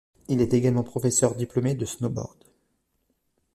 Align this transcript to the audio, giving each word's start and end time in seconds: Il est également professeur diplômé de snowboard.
Il 0.29 0.41
est 0.41 0.55
également 0.55 0.81
professeur 0.81 1.35
diplômé 1.35 1.75
de 1.75 1.85
snowboard. 1.85 2.45